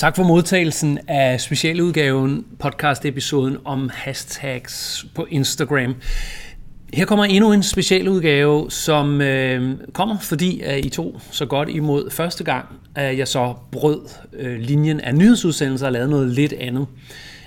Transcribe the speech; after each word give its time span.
Tak 0.00 0.16
for 0.16 0.22
modtagelsen 0.22 0.98
af 1.08 1.40
specialudgaven 1.40 2.46
podcast-episoden 2.58 3.56
om 3.64 3.90
hashtags 3.94 5.06
på 5.14 5.26
Instagram. 5.30 5.94
Her 6.94 7.04
kommer 7.04 7.24
endnu 7.24 7.52
en 7.52 7.62
specialudgave, 7.62 8.70
som 8.70 9.20
øh, 9.20 9.78
kommer, 9.92 10.18
fordi 10.18 10.62
øh, 10.62 10.78
I 10.78 10.88
to 10.88 11.20
så 11.30 11.46
godt 11.46 11.68
imod 11.68 12.10
første 12.10 12.44
gang, 12.44 12.66
at 12.94 13.18
jeg 13.18 13.28
så 13.28 13.54
brød 13.72 14.00
øh, 14.32 14.60
linjen 14.60 15.00
af 15.00 15.14
nyhedsudsendelser 15.14 15.86
og 15.86 15.92
lavede 15.92 16.10
noget 16.10 16.28
lidt 16.28 16.52
andet. 16.52 16.86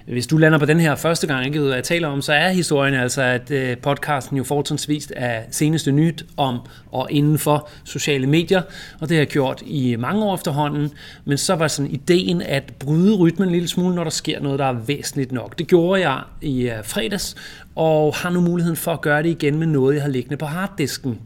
Hvis 0.07 0.27
du 0.27 0.37
lander 0.37 0.57
på 0.59 0.65
den 0.65 0.79
her 0.79 0.95
første 0.95 1.27
gang, 1.27 1.45
ikke 1.45 1.59
ved, 1.59 1.65
hvad 1.65 1.75
jeg 1.75 1.83
taler 1.83 2.07
om, 2.07 2.21
så 2.21 2.33
er 2.33 2.49
historien 2.49 2.93
altså, 2.93 3.21
at 3.21 3.51
øh, 3.51 3.77
podcasten 3.77 4.37
jo 4.37 4.43
fortrinsvist 4.43 5.13
er 5.15 5.41
seneste 5.51 5.91
nyt 5.91 6.25
om 6.37 6.59
og 6.91 7.11
inden 7.11 7.39
for 7.39 7.69
sociale 7.83 8.27
medier, 8.27 8.61
og 8.99 9.09
det 9.09 9.17
har 9.17 9.21
jeg 9.21 9.27
gjort 9.27 9.63
i 9.65 9.95
mange 9.95 10.25
år 10.25 10.35
efterhånden, 10.35 10.91
men 11.25 11.37
så 11.37 11.55
var 11.55 11.67
sådan 11.67 11.91
ideen 11.91 12.41
at 12.41 12.73
bryde 12.79 13.15
rytmen 13.15 13.47
en 13.47 13.51
lille 13.53 13.67
smule, 13.67 13.95
når 13.95 14.03
der 14.03 14.11
sker 14.11 14.39
noget, 14.39 14.59
der 14.59 14.65
er 14.65 14.73
væsentligt 14.87 15.31
nok. 15.31 15.59
Det 15.59 15.67
gjorde 15.67 16.09
jeg 16.09 16.21
i 16.41 16.69
øh, 16.69 16.83
fredags, 16.83 17.35
og 17.75 18.15
har 18.15 18.29
nu 18.29 18.41
muligheden 18.41 18.77
for 18.77 18.91
at 18.91 19.01
gøre 19.01 19.23
det 19.23 19.29
igen 19.29 19.59
med 19.59 19.67
noget, 19.67 19.95
jeg 19.95 20.03
har 20.03 20.09
liggende 20.09 20.37
på 20.37 20.45
harddisken. 20.45 21.19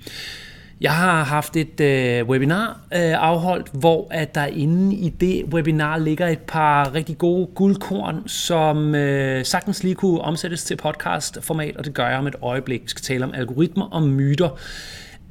Jeg 0.82 0.96
har 0.96 1.24
haft 1.24 1.56
et 1.56 1.80
øh, 1.80 2.30
webinar 2.30 2.70
øh, 2.94 3.24
afholdt, 3.24 3.70
hvor 3.74 4.08
at 4.12 4.36
der 4.36 4.46
inde 4.46 4.96
i 4.96 5.10
det 5.10 5.46
webinar 5.54 5.98
ligger 5.98 6.28
et 6.28 6.40
par 6.40 6.94
rigtig 6.94 7.18
gode 7.18 7.48
guldkorn, 7.56 8.28
som 8.28 8.96
øh, 8.96 9.46
sagtens 9.46 9.84
lige 9.84 9.96
kunne 9.96 10.22
omsættes 10.22 10.64
til 10.64 10.76
podcastformat, 10.76 11.78
og 11.78 11.86
det 11.86 11.94
gør 11.94 12.08
jeg 12.08 12.18
om 12.18 12.28
et 12.28 12.36
øjeblik. 12.42 12.84
Vi 12.84 12.90
skal 12.90 13.02
tale 13.02 13.26
om 13.26 13.34
algoritmer 13.34 13.86
og 13.86 14.04
myter. 14.04 14.50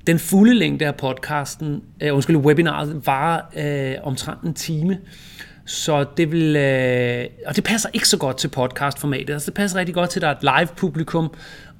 Den 0.06 0.18
fulde 0.18 0.54
længde 0.54 0.86
af 0.86 0.94
podcasten, 0.94 1.82
øh, 2.02 2.14
undskyld, 2.14 2.36
webinaret, 2.36 3.06
varer 3.06 3.40
øh, 3.56 3.94
omtrent 4.02 4.42
en 4.42 4.54
time. 4.54 4.98
Så 5.66 6.04
det 6.16 6.32
vil, 6.32 6.56
øh, 6.56 7.26
og 7.46 7.56
det 7.56 7.64
passer 7.64 7.88
ikke 7.92 8.08
så 8.08 8.16
godt 8.16 8.36
til 8.36 8.48
podcastformatet. 8.48 9.30
Altså 9.30 9.46
det 9.46 9.54
passer 9.54 9.78
rigtig 9.78 9.94
godt 9.94 10.10
til, 10.10 10.18
at 10.18 10.22
der 10.22 10.28
er 10.50 10.56
et 10.56 10.60
live 10.60 10.74
publikum, 10.76 11.34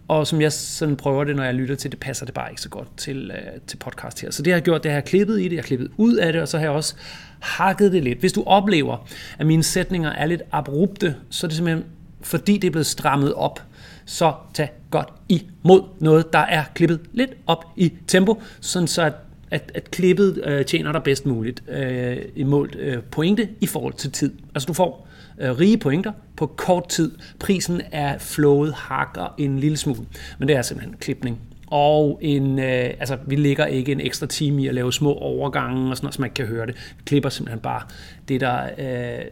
og 0.09 0.27
som 0.27 0.41
jeg 0.41 0.53
sådan 0.53 0.97
prøver 0.97 1.25
det, 1.25 1.37
når 1.37 1.45
jeg 1.45 1.55
lytter 1.55 1.75
til 1.75 1.91
det, 1.91 2.01
passer 2.01 2.27
det 2.27 2.35
bare 2.35 2.51
ikke 2.51 2.63
så 2.63 2.69
godt 2.69 2.89
til, 2.97 3.31
øh, 3.35 3.61
til 3.67 3.77
podcast 3.77 4.21
her. 4.21 4.31
Så 4.31 4.43
det 4.43 4.53
har 4.53 4.57
jeg 4.57 4.65
gjort, 4.65 4.83
det 4.83 4.91
har 4.91 4.97
jeg 4.97 5.05
klippet 5.05 5.41
i 5.41 5.45
det, 5.45 5.53
jeg 5.53 5.59
har 5.59 5.67
klippet 5.67 5.91
ud 5.97 6.15
af 6.15 6.33
det, 6.33 6.43
og 6.43 6.49
så 6.49 6.59
har 6.59 6.65
jeg 6.65 6.73
også 6.73 6.95
hakket 7.41 7.93
det 7.93 8.05
lidt. 8.05 8.19
Hvis 8.19 8.33
du 8.33 8.43
oplever, 8.47 9.09
at 9.39 9.47
mine 9.47 9.63
sætninger 9.63 10.11
er 10.11 10.27
lidt 10.27 10.43
abrupte, 10.53 11.17
så 11.31 11.47
er 11.47 11.49
det 11.49 11.57
simpelthen 11.57 11.85
fordi 12.21 12.59
det 12.59 12.67
er 12.67 12.71
blevet 12.71 12.87
strammet 12.87 13.35
op. 13.35 13.63
Så 14.05 14.33
tag 14.55 14.71
godt 14.91 15.09
imod 15.29 15.83
noget, 15.99 16.33
der 16.33 16.39
er 16.39 16.65
klippet 16.75 17.01
lidt 17.13 17.31
op 17.47 17.65
i 17.77 17.93
tempo, 18.07 18.43
sådan 18.61 18.89
så 18.89 19.03
at 19.03 19.13
at, 19.51 19.73
at 19.75 19.91
klippet 19.91 20.43
øh, 20.47 20.65
tjener 20.65 20.93
dig 20.93 21.03
bedst 21.03 21.27
muligt 21.27 21.63
øh, 21.69 22.17
i 22.37 22.43
målt 22.43 22.77
øh, 22.77 23.03
pointe 23.03 23.49
i 23.61 23.67
forhold 23.67 23.95
til 23.95 24.13
tid. 24.13 24.33
Altså 24.55 24.67
du 24.67 24.73
får 24.73 25.09
øh, 25.41 25.59
rige 25.59 25.79
pointer 25.79 26.13
på 26.37 26.47
kort 26.47 26.89
tid. 26.89 27.13
Prisen 27.41 27.81
er 27.93 28.19
flowet 28.19 28.73
hakker 28.73 29.35
en 29.39 29.59
lille 29.59 29.77
smule, 29.77 30.01
men 30.39 30.49
det 30.49 30.57
er 30.57 30.63
simpelthen 30.63 30.97
klipning. 31.01 31.41
Og 31.67 32.19
en, 32.23 32.59
øh, 32.59 32.95
altså, 33.01 33.19
vi 33.27 33.37
ligger 33.37 33.67
ikke 33.67 33.93
en 33.93 34.01
ekstra 34.01 34.27
time 34.27 34.63
i 34.63 34.67
at 34.67 34.75
lave 34.75 34.93
små 34.93 35.15
overgange 35.15 35.91
og 35.91 35.97
sådan 35.97 36.05
noget, 36.05 36.15
så 36.15 36.21
man 36.21 36.31
kan 36.31 36.47
høre 36.47 36.67
det. 36.67 36.75
Vi 36.97 37.03
klipper 37.07 37.29
simpelthen 37.29 37.61
bare 37.61 37.83
det, 38.29 38.41
der... 38.41 38.63
Øh, 38.79 39.25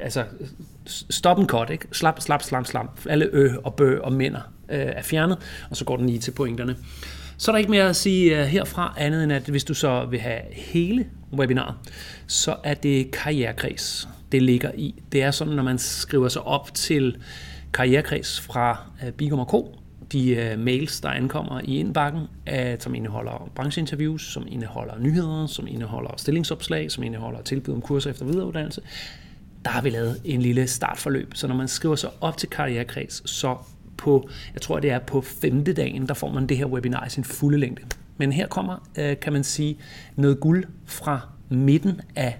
altså, 0.00 0.24
stop 1.10 1.38
en 1.38 1.46
cut, 1.46 1.70
ikke? 1.70 1.88
Slap, 1.92 2.20
slap, 2.20 2.42
slap, 2.42 2.66
slap. 2.66 3.00
Alle 3.08 3.28
ø 3.32 3.50
og 3.64 3.74
bø 3.74 3.98
og 4.00 4.12
minder 4.12 4.40
øh, 4.68 4.78
er 4.78 5.02
fjernet, 5.02 5.38
og 5.70 5.76
så 5.76 5.84
går 5.84 5.96
den 5.96 6.06
lige 6.06 6.18
til 6.18 6.30
pointerne. 6.30 6.76
Så 7.38 7.50
er 7.50 7.52
der 7.52 7.58
ikke 7.58 7.70
mere 7.70 7.88
at 7.88 7.96
sige 7.96 8.40
øh, 8.40 8.46
herfra, 8.46 8.94
andet 8.96 9.24
end 9.24 9.32
at 9.32 9.42
hvis 9.42 9.64
du 9.64 9.74
så 9.74 10.06
vil 10.10 10.20
have 10.20 10.40
hele 10.52 11.06
webinaret, 11.32 11.74
så 12.26 12.56
er 12.64 12.74
det 12.74 13.10
karrierekreds, 13.10 14.08
det 14.32 14.42
ligger 14.42 14.70
i. 14.74 14.94
Det 15.12 15.22
er 15.22 15.30
sådan, 15.30 15.54
når 15.54 15.62
man 15.62 15.78
skriver 15.78 16.28
sig 16.28 16.42
op 16.42 16.74
til 16.74 17.16
karrierekreds 17.72 18.40
fra 18.40 18.82
øh, 19.06 19.12
Bigum 19.12 19.46
Co., 19.46 19.78
de 20.12 20.52
uh, 20.52 20.60
mails, 20.60 21.00
der 21.00 21.08
ankommer 21.08 21.60
i 21.64 21.78
indbakken, 21.78 22.20
uh, 22.50 22.56
som 22.78 22.94
indeholder 22.94 23.50
brancheinterviews, 23.54 24.32
som 24.32 24.46
indeholder 24.48 24.98
nyheder, 24.98 25.46
som 25.46 25.66
indeholder 25.66 26.10
stillingsopslag, 26.16 26.90
som 26.90 27.04
indeholder 27.04 27.42
tilbud 27.42 27.74
om 27.74 27.80
kurser 27.80 28.10
efter 28.10 28.24
videreuddannelse, 28.24 28.80
der 29.64 29.70
har 29.70 29.82
vi 29.82 29.90
lavet 29.90 30.20
en 30.24 30.42
lille 30.42 30.66
startforløb. 30.66 31.34
Så 31.34 31.48
når 31.48 31.54
man 31.54 31.68
skriver 31.68 31.96
sig 31.96 32.10
op 32.20 32.36
til 32.36 32.48
karrierekreds, 32.48 33.30
så 33.30 33.56
på, 33.96 34.28
jeg 34.54 34.62
tror 34.62 34.80
det 34.80 34.90
er 34.90 34.98
på 34.98 35.20
femte 35.20 35.72
dagen, 35.72 36.08
der 36.08 36.14
får 36.14 36.32
man 36.32 36.46
det 36.46 36.56
her 36.56 36.66
webinar 36.66 37.06
i 37.06 37.10
sin 37.10 37.24
fulde 37.24 37.58
længde. 37.58 37.82
Men 38.16 38.32
her 38.32 38.46
kommer, 38.46 38.88
uh, 38.98 39.20
kan 39.22 39.32
man 39.32 39.44
sige, 39.44 39.78
noget 40.16 40.40
guld 40.40 40.64
fra 40.84 41.20
midten 41.48 42.00
af 42.16 42.38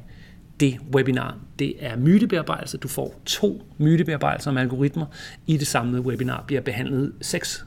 det 0.60 0.78
webinar. 0.94 1.36
Det 1.58 1.74
er 1.78 1.96
mytebearbejdelse. 1.96 2.78
Du 2.78 2.88
får 2.88 3.20
to 3.26 3.62
mytebearbejdelser 3.78 4.50
om 4.50 4.56
algoritmer. 4.56 5.06
I 5.46 5.56
det 5.56 5.66
samlede 5.66 6.02
webinar 6.02 6.44
bliver 6.46 6.60
behandlet 6.60 7.12
seks 7.20 7.64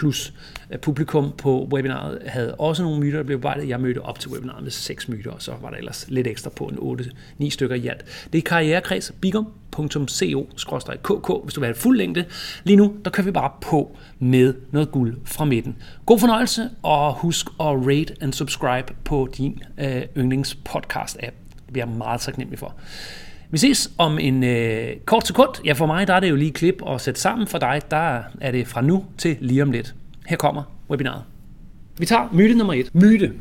plus 0.00 0.32
øh, 0.70 0.78
publikum 0.78 1.32
på 1.38 1.68
webinaret 1.72 2.18
havde 2.26 2.54
også 2.54 2.82
nogle 2.82 3.00
myter, 3.00 3.18
der 3.18 3.24
blev 3.24 3.40
bearbejdet. 3.40 3.68
Jeg 3.68 3.80
mødte 3.80 4.02
op 4.02 4.18
til 4.18 4.30
webinaret 4.30 4.62
med 4.62 4.70
seks 4.70 5.08
myter, 5.08 5.30
og 5.30 5.42
så 5.42 5.52
var 5.62 5.70
der 5.70 5.76
ellers 5.76 6.06
lidt 6.08 6.26
ekstra 6.26 6.50
på 6.50 6.64
en 6.64 7.00
8-9 7.40 7.50
stykker 7.50 7.76
i 7.76 7.86
alt. 7.86 8.04
Det 8.32 8.38
er 8.38 8.42
karrierekreds 8.42 9.12
bigum.co-kk, 9.20 11.44
hvis 11.44 11.54
du 11.54 11.60
vil 11.60 11.66
have 11.66 11.74
fuld 11.74 11.98
længde. 11.98 12.24
Lige 12.64 12.76
nu, 12.76 12.94
der 13.04 13.10
kører 13.10 13.24
vi 13.24 13.30
bare 13.30 13.50
på 13.60 13.96
med 14.18 14.54
noget 14.70 14.90
guld 14.90 15.16
fra 15.24 15.44
midten. 15.44 15.76
God 16.06 16.18
fornøjelse, 16.18 16.70
og 16.82 17.14
husk 17.14 17.46
at 17.46 17.66
rate 17.66 18.14
and 18.20 18.32
subscribe 18.32 18.94
på 19.04 19.28
din 19.36 19.62
øh, 19.78 20.02
yndlingspodcast-app. 20.16 21.39
Det 21.70 21.72
bliver 21.72 21.86
jeg 21.86 21.96
meget 21.96 22.20
taknemmelig 22.20 22.58
for. 22.58 22.74
Vi 23.50 23.58
ses 23.58 23.90
om 23.98 24.18
en 24.18 24.44
øh, 24.44 24.96
kort 25.04 25.26
sekund. 25.26 25.50
Ja, 25.64 25.72
for 25.72 25.86
mig 25.86 26.06
der 26.06 26.14
er 26.14 26.20
det 26.20 26.30
jo 26.30 26.36
lige 26.36 26.50
klip 26.50 26.82
og 26.82 27.00
sætte 27.00 27.20
sammen. 27.20 27.46
For 27.46 27.58
dig 27.58 27.80
der 27.90 28.22
er 28.40 28.50
det 28.50 28.66
fra 28.66 28.80
nu 28.80 29.04
til 29.18 29.36
lige 29.40 29.62
om 29.62 29.70
lidt. 29.70 29.94
Her 30.26 30.36
kommer 30.36 30.62
webinaret. 30.90 31.22
Vi 31.98 32.06
tager 32.06 32.28
myte 32.32 32.54
nummer 32.54 32.74
et. 32.74 32.94
Myte. 32.94 33.32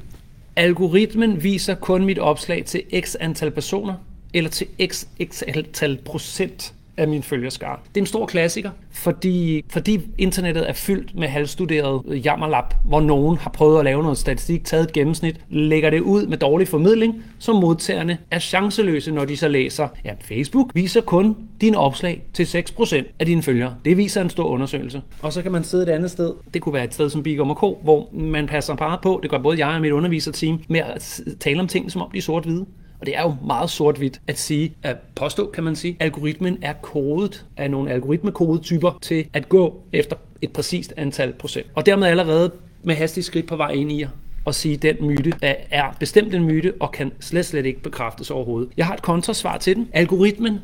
Algoritmen 0.55 1.43
viser 1.43 1.75
kun 1.75 2.05
mit 2.05 2.19
opslag 2.19 2.65
til 2.65 2.83
x 3.01 3.15
antal 3.19 3.51
personer, 3.51 3.93
eller 4.33 4.49
til 4.49 4.67
x, 4.87 5.05
x 5.23 5.43
antal 5.47 5.97
procent 6.05 6.73
af 6.99 7.07
min 7.07 7.23
følgerskare. 7.23 7.79
Det 7.87 7.97
er 7.97 8.01
en 8.01 8.07
stor 8.07 8.25
klassiker, 8.25 8.69
fordi, 8.91 9.65
fordi 9.69 9.99
internettet 10.17 10.69
er 10.69 10.73
fyldt 10.73 11.15
med 11.15 11.27
halvstuderet 11.27 12.01
jammerlap, 12.25 12.75
hvor 12.85 13.01
nogen 13.01 13.37
har 13.37 13.49
prøvet 13.49 13.79
at 13.79 13.85
lave 13.85 14.03
noget 14.03 14.17
statistik, 14.17 14.65
taget 14.65 14.83
et 14.83 14.93
gennemsnit, 14.93 15.39
lægger 15.49 15.89
det 15.89 15.99
ud 15.99 16.27
med 16.27 16.37
dårlig 16.37 16.67
formidling, 16.67 17.23
så 17.39 17.53
modtagerne 17.53 18.17
er 18.31 18.39
chanceløse, 18.39 19.11
når 19.11 19.25
de 19.25 19.37
så 19.37 19.47
læser, 19.47 19.87
ja, 20.05 20.11
Facebook 20.21 20.71
viser 20.73 21.01
kun 21.01 21.35
dine 21.61 21.77
opslag 21.77 22.21
til 22.33 22.43
6% 22.43 23.03
af 23.19 23.25
dine 23.25 23.43
følgere. 23.43 23.75
Det 23.85 23.97
viser 23.97 24.21
en 24.21 24.29
stor 24.29 24.43
undersøgelse. 24.43 25.01
Og 25.21 25.33
så 25.33 25.41
kan 25.41 25.51
man 25.51 25.63
sidde 25.63 25.83
et 25.83 25.89
andet 25.89 26.11
sted. 26.11 26.33
Det 26.53 26.61
kunne 26.61 26.73
være 26.73 26.83
et 26.83 26.93
sted 26.93 27.09
som 27.09 27.23
Bigum 27.23 27.55
K, 27.55 27.59
hvor 27.59 28.09
man 28.13 28.47
passer 28.47 28.75
bare 28.75 28.97
på, 29.03 29.19
det 29.21 29.31
gør 29.31 29.37
både 29.37 29.65
jeg 29.65 29.75
og 29.75 29.81
mit 29.81 29.91
underviserteam, 29.91 30.59
med 30.67 30.79
at 30.79 31.21
tale 31.39 31.59
om 31.59 31.67
ting, 31.67 31.91
som 31.91 32.01
om 32.01 32.09
de 32.11 32.17
er 32.17 32.21
sort-hvide. 32.21 32.65
Og 32.99 33.05
det 33.05 33.17
er 33.17 33.21
jo 33.21 33.35
meget 33.45 33.69
sort-hvidt 33.69 34.21
at 34.27 34.39
sige, 34.39 34.73
at 34.83 34.97
påstå, 35.15 35.51
kan 35.53 35.63
man 35.63 35.75
sige, 35.75 35.97
algoritmen 35.99 36.57
er 36.61 36.73
kodet 36.73 37.45
af 37.57 37.71
nogle 37.71 37.91
algoritmekodetyper 37.91 38.99
til 39.01 39.25
at 39.33 39.49
gå 39.49 39.83
efter 39.93 40.15
et 40.41 40.51
præcist 40.51 40.93
antal 40.97 41.33
procent. 41.33 41.67
Og 41.75 41.85
dermed 41.85 42.07
allerede 42.07 42.51
med 42.83 42.95
hastige 42.95 43.23
skridt 43.23 43.47
på 43.47 43.55
vej 43.55 43.71
ind 43.71 43.91
i 43.91 44.05
at 44.47 44.55
sige, 44.55 44.73
at 44.73 44.81
den 44.81 45.07
myte 45.07 45.33
er 45.71 45.95
bestemt 45.99 46.35
en 46.35 46.43
myte 46.43 46.73
og 46.79 46.91
kan 46.91 47.11
slet 47.19 47.45
slet 47.45 47.65
ikke 47.65 47.81
bekræftes 47.81 48.31
overhovedet. 48.31 48.69
Jeg 48.77 48.85
har 48.85 48.93
et 48.93 49.01
kontrasvar 49.01 49.57
til 49.57 49.75
den. 49.75 49.89
Algoritmen 49.93 50.59